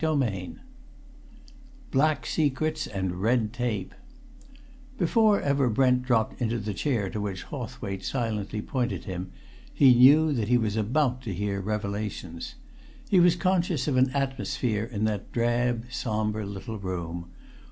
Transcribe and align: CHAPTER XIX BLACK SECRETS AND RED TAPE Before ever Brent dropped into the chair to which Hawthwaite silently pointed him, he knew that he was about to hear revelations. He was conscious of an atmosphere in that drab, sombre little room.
CHAPTER 0.03 0.27
XIX 0.31 0.51
BLACK 1.91 2.25
SECRETS 2.25 2.87
AND 2.87 3.21
RED 3.21 3.53
TAPE 3.53 3.93
Before 4.97 5.39
ever 5.39 5.69
Brent 5.69 6.01
dropped 6.01 6.41
into 6.41 6.57
the 6.57 6.73
chair 6.73 7.07
to 7.11 7.21
which 7.21 7.43
Hawthwaite 7.43 8.03
silently 8.03 8.63
pointed 8.63 9.03
him, 9.03 9.29
he 9.71 9.93
knew 9.93 10.33
that 10.33 10.47
he 10.47 10.57
was 10.57 10.75
about 10.75 11.21
to 11.21 11.33
hear 11.35 11.61
revelations. 11.61 12.55
He 13.11 13.19
was 13.19 13.35
conscious 13.35 13.87
of 13.87 13.95
an 13.95 14.09
atmosphere 14.09 14.85
in 14.85 15.03
that 15.03 15.31
drab, 15.31 15.85
sombre 15.91 16.47
little 16.47 16.79
room. 16.79 17.27